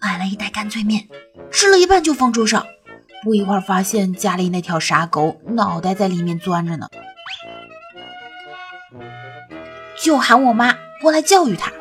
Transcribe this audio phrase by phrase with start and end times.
[0.00, 1.08] 买了一袋干脆面，
[1.50, 2.66] 吃了一半就放桌上。
[3.24, 6.88] 不一会儿，发现家里那条傻狗脑袋在里面钻着呢，
[10.02, 11.72] 就喊我妈过来教育它。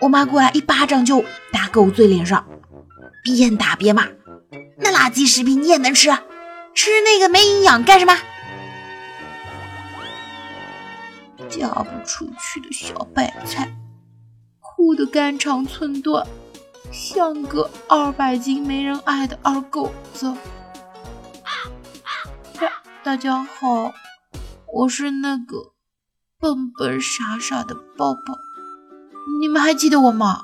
[0.00, 1.22] 我妈过来一巴掌就
[1.52, 2.46] 打狗嘴脸上，
[3.22, 4.06] 边打边骂
[4.78, 6.08] ：“那垃圾食品你也能吃？
[6.74, 8.16] 吃那个没营养干什么？”
[11.50, 13.70] 嫁不出去的小白菜，
[14.60, 16.26] 哭得肝肠寸断。
[16.92, 20.34] 像个二百斤没人爱的二狗子。
[23.02, 23.92] 大家好，
[24.72, 25.72] 我是那个
[26.38, 28.34] 笨笨傻傻的抱抱，
[29.40, 30.42] 你们还记得我吗？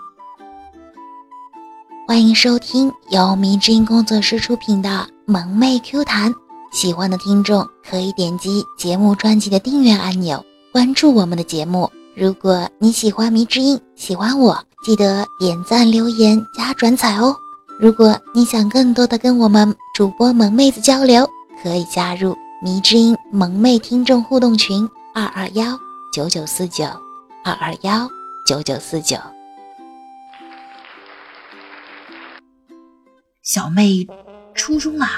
[2.06, 4.88] 欢迎收听由迷之音工作室出品的
[5.26, 6.32] 《萌妹 Q 弹》，
[6.72, 11.90] 喜欢的听众可以点击节目专辑的订阅按钮，关注我们的节目。
[12.16, 14.64] 如果你喜欢迷之音，喜欢我。
[14.86, 17.36] 记得点赞、留言、加转载哦！
[17.76, 21.28] 如果你想更多的跟我们主播萌妹子交流，
[21.60, 25.76] 可以加入迷之音萌妹听众互动群：二二幺
[26.12, 26.84] 九九四九
[27.44, 28.08] 二二幺
[28.46, 29.16] 九九四九。
[33.42, 34.06] 小妹
[34.54, 35.08] 初中了，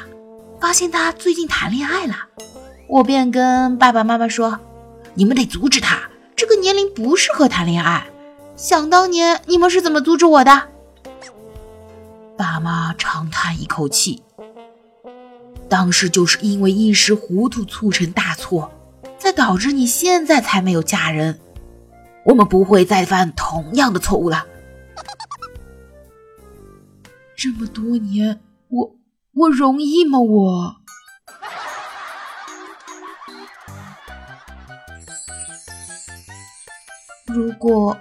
[0.58, 2.14] 发现她最近谈恋爱了，
[2.88, 4.58] 我便跟爸爸妈妈说
[5.12, 5.98] ：“你们得阻止她，
[6.34, 8.06] 这个年龄不适合谈恋爱。”
[8.58, 10.68] 想当年，你们是怎么阻止我的？
[12.36, 14.20] 爸妈长叹一口气，
[15.68, 18.68] 当时就是因为一时糊涂促成大错，
[19.16, 21.38] 才导致你现在才没有嫁人。
[22.24, 24.44] 我们不会再犯同样的错误了。
[27.36, 28.96] 这么多年，我
[29.34, 30.18] 我容易吗？
[30.18, 30.76] 我
[37.26, 37.96] 如果。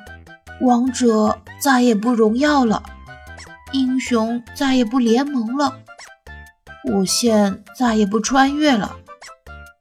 [0.62, 2.82] 王者再也不荣耀了，
[3.72, 5.78] 英雄再也不联盟了，
[6.84, 8.96] 火线再也不穿越了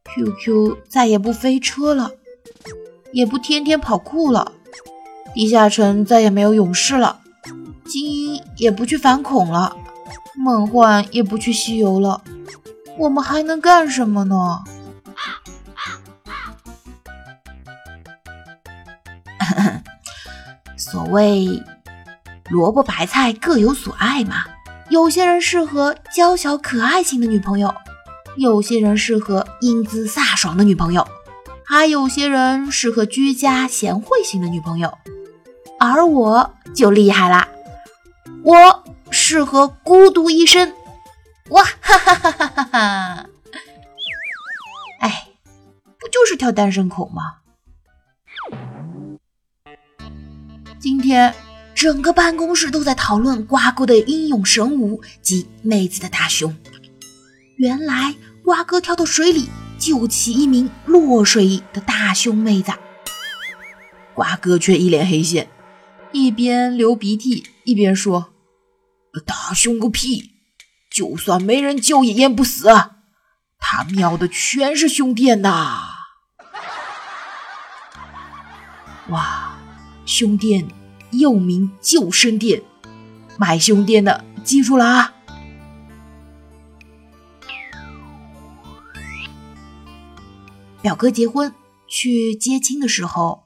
[0.05, 2.11] ，QQ 再也不飞车了，
[3.13, 4.53] 也不天天跑酷了，
[5.35, 7.21] 地下城再也没有勇士了，
[7.87, 9.75] 精英也不去反恐了，
[10.37, 12.23] 梦幻也不去西游了，
[12.99, 14.63] 我们还能干什么呢？
[20.97, 21.63] 所谓
[22.49, 24.47] 萝卜白菜各有所爱嘛，
[24.89, 27.75] 有些人适合娇小可爱型的女朋友，
[28.37, 31.07] 有些人适合英姿飒爽的女朋友，
[31.67, 34.97] 还有些人适合居家贤惠型的女朋友。
[35.79, 37.47] 而我就厉害啦，
[38.43, 40.73] 我适合孤独一生。
[41.51, 43.27] 哇哈哈哈哈哈哈！
[45.01, 45.29] 哎，
[46.01, 47.35] 不就是条单身狗吗？
[51.07, 51.33] 天
[51.73, 56.57] 整个办公室都在讨论瓜哥的英勇神武及妹子的大胸。
[57.59, 58.13] 原来
[58.43, 62.73] 瓜哥跳到水里救起一名落水的大胸妹子，
[64.15, 65.49] 瓜哥却一脸黑线，
[66.11, 68.35] 一边流鼻涕一边说
[69.25, 70.33] ：“大胸个屁！
[70.91, 72.67] 就算没人救也淹不死，
[73.59, 75.85] 他瞄的全是胸垫呐！”
[79.11, 79.53] 哇！
[80.05, 80.67] 胸垫
[81.19, 82.63] 又名救生垫，
[83.39, 85.13] 买胸垫的记住了啊！
[90.83, 91.53] 表哥结婚
[91.89, 93.43] 去接亲的时候，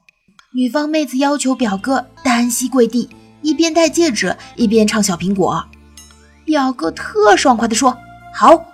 [0.53, 3.09] 女方妹子要求表哥单膝跪地，
[3.41, 5.65] 一边戴戒指一边唱小苹果。
[6.45, 7.97] 表哥特爽快的说
[8.35, 8.65] ：“好。”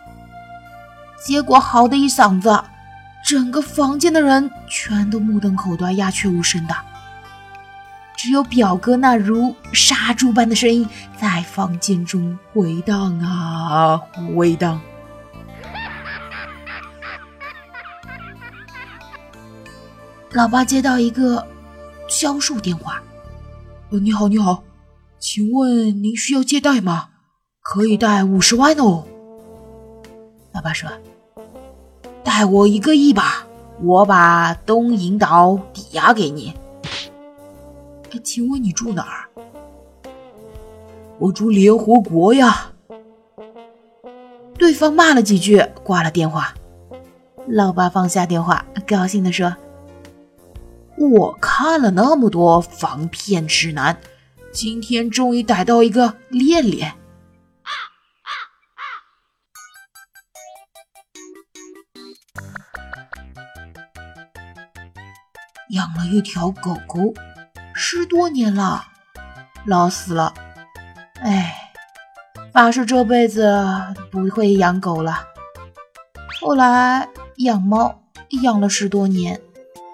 [1.25, 2.63] 结果好的一嗓子，
[3.25, 6.75] 整个房间的人全都目瞪口呆、鸦雀无声的。
[8.17, 10.89] 只有表哥那如杀猪般的声音
[11.21, 13.95] 在房间中回荡啊
[14.35, 14.81] 回荡。
[20.33, 21.45] 老爸接到一个
[22.09, 22.99] 销售电话
[23.91, 24.63] ：“呃，你好，你好，
[25.19, 27.09] 请问您需要借贷吗？
[27.61, 29.05] 可以贷五十万哦。”
[30.53, 30.89] 老爸说
[32.25, 33.45] ：“贷我一个亿吧，
[33.79, 36.55] 我把东引岛抵押给你。”
[38.23, 39.29] 请问你住哪儿？
[41.19, 42.71] 我住联合国呀。
[44.57, 46.53] 对方骂了几句，挂了电话。
[47.47, 49.55] 老爸放下电话，高兴地说
[50.97, 53.97] ：“我看了那么多防骗指南，
[54.51, 56.93] 今天终于逮到一个练练。”
[65.71, 67.13] 养了一条狗狗。
[67.89, 68.83] 十多年了，
[69.63, 70.33] 老死了，
[71.21, 71.55] 哎，
[72.51, 73.65] 发誓这辈子
[74.11, 75.19] 不会养狗了。
[76.41, 77.07] 后来
[77.37, 78.01] 养猫
[78.43, 79.39] 养了十多年，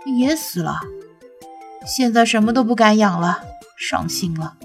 [0.07, 0.80] 也死了。
[1.86, 3.44] 现在什么都不敢养了，
[3.78, 4.56] 伤心了。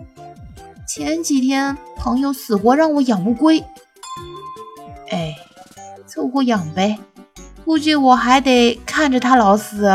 [0.87, 3.63] 前几天朋友死活让我养乌龟，
[5.11, 5.37] 哎，
[6.07, 6.99] 凑合养呗。
[7.67, 9.87] 估计我还得看着它老死。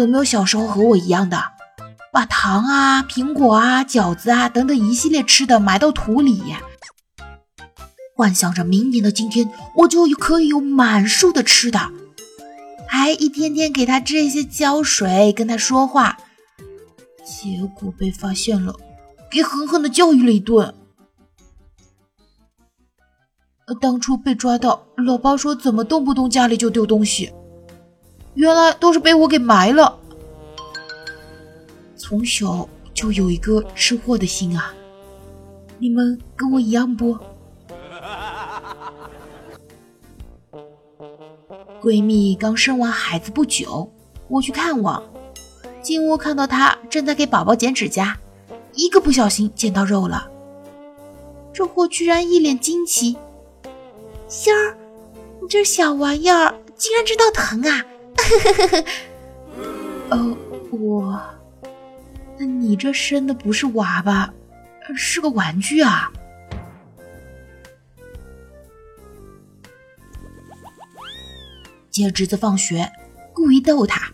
[0.00, 1.42] 有没有小时候和我一样的，
[2.12, 6.42] 把糖啊、苹果啊、饺子啊等等一系列吃的埋到土里？
[8.16, 11.90] 幻想着明年的今天，我就可以有满树的吃的，
[12.86, 16.18] 还一天天给它这些浇水，跟它说话。
[17.24, 18.74] 结果被发现了，
[19.30, 20.74] 给狠狠的教育了一顿。
[23.80, 27.32] 当初被抓到，老爸说怎么动不动家里就丢东西，
[28.34, 29.98] 原来都是被我给埋了。
[31.96, 34.74] 从小就有一个吃货的心啊，
[35.78, 37.16] 你们跟我一样不？
[41.80, 43.90] 闺蜜刚生完孩子不久，
[44.28, 45.02] 我去看望，
[45.82, 48.18] 进屋看到她正在给宝宝剪指甲，
[48.74, 50.30] 一个不小心剪到肉了。
[51.52, 53.16] 这货居然一脸惊奇
[54.28, 54.76] ：“仙儿，
[55.40, 57.84] 你这小玩意儿竟然知道疼啊！”
[58.20, 58.84] 呵呵呵呵
[60.10, 60.36] 呃，
[60.70, 61.20] 我，
[62.38, 64.32] 那你这生的不是娃娃，
[64.96, 66.10] 是个玩具啊？
[71.90, 72.90] 接侄子放学，
[73.32, 74.10] 故意逗他：“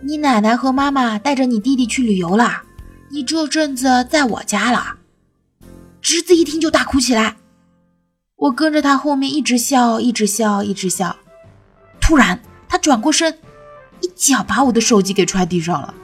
[0.00, 2.62] 你奶奶和妈妈带着你弟弟去旅游了，
[3.10, 4.98] 你这阵子在我家了。”
[6.00, 7.36] 侄子一听就大哭起来，
[8.36, 11.16] 我跟着他后面一直笑，一直笑，一直笑。
[12.00, 12.40] 突然，
[12.74, 13.38] 他转过身，
[14.00, 15.94] 一脚把我的手机给踹地上了。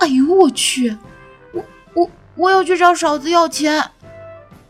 [0.00, 0.98] 哎呦我去！
[1.52, 1.64] 我
[1.94, 3.92] 我我要去找嫂子要钱。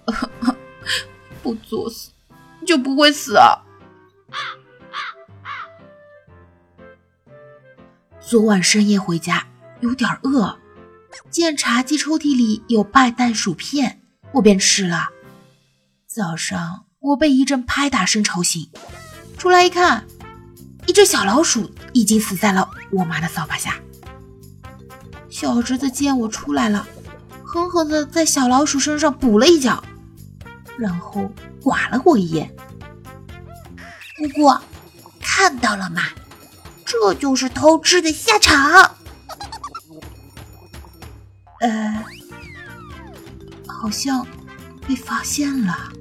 [1.43, 2.11] 不作死
[2.67, 3.65] 就不会死啊！
[8.21, 9.47] 昨晚深夜回家，
[9.81, 10.59] 有点饿，
[11.31, 15.09] 见茶几抽屉里有半袋薯片，我便吃了。
[16.07, 18.69] 早上我被一阵拍打声吵醒，
[19.39, 20.05] 出来一看，
[20.89, 23.79] 一只小老鼠已经死在了我妈的扫把下。
[25.29, 26.89] 小侄子见我出来了，
[27.45, 29.85] 狠狠地在小老鼠身上补了一脚，
[30.79, 31.31] 然后
[31.63, 32.51] 剐了我一眼。
[34.17, 34.59] 姑姑，
[35.21, 36.05] 看到了吗？
[36.87, 38.97] 这就是偷吃的下场。
[41.61, 42.03] 呃，
[43.67, 44.27] 好像
[44.87, 45.93] 被发现了。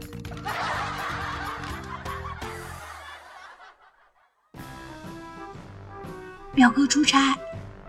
[6.58, 7.38] 表哥出差，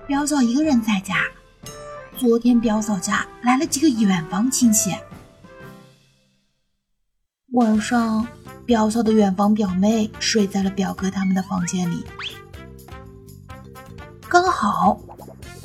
[0.06, 1.24] 表嫂一个人在家。
[2.18, 4.94] 昨天表嫂家来了几个远房亲戚，
[7.52, 8.28] 晚上
[8.66, 12.04] 表嫂的远房表妹睡在了表哥他们的房间里。
[14.28, 15.00] 刚好，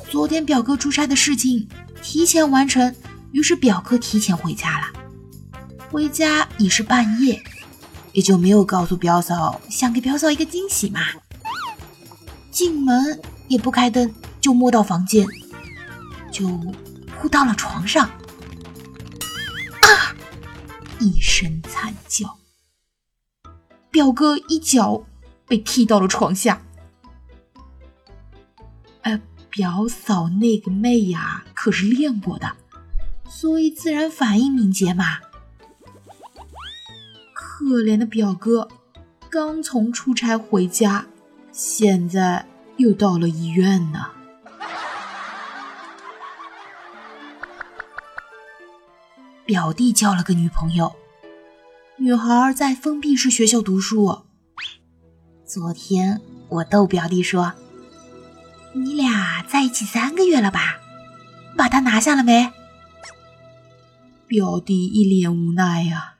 [0.08, 1.68] 昨天表哥出差的事情
[2.02, 2.96] 提前完成，
[3.32, 4.86] 于是表哥提前回家了。
[5.90, 7.38] 回家已是半夜，
[8.12, 11.00] 也就没有告诉表嫂，想给表嫂一个惊喜嘛。
[12.54, 15.26] 进门也不开灯，就摸到房间，
[16.30, 16.46] 就
[17.18, 20.14] 扑到了床上，啊！
[21.00, 22.38] 一声惨叫，
[23.90, 25.04] 表哥一脚
[25.48, 26.60] 被踢到了床下。
[29.50, 32.56] 表嫂那个妹呀，可是练过的，
[33.28, 35.20] 所以自然反应敏捷嘛。
[37.32, 38.66] 可怜的表哥，
[39.30, 41.06] 刚从出差回家，
[41.56, 42.44] 现在
[42.78, 44.06] 又到了医院呢。
[49.44, 50.96] 表弟交了个女朋友，
[51.96, 54.24] 女孩在封闭式学校读书。
[55.46, 57.52] 昨天我逗表弟说。
[58.72, 60.80] 你俩在一起三个月了吧？
[61.56, 62.52] 把他拿下了没？
[64.26, 66.14] 表弟一脸无奈呀。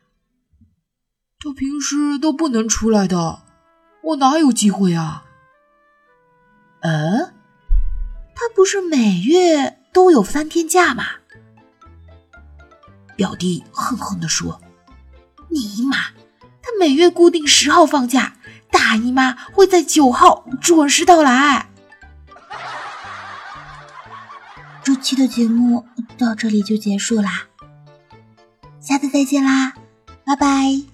[1.40, 3.42] 他平时都不能出来的，
[4.04, 5.24] 我哪有机会啊？
[6.80, 7.34] 嗯，
[8.34, 11.04] 他不是每月都有三天假吗？
[13.16, 14.60] 表弟恨恨地说
[15.48, 15.96] ：“尼玛，
[16.60, 18.36] 他每月固定十号放假，
[18.70, 21.68] 大姨妈会在九号准时到来。”
[24.82, 25.86] 这期的节目
[26.18, 27.44] 到这里就结束啦，
[28.80, 29.72] 下次再见啦，
[30.26, 30.93] 拜拜。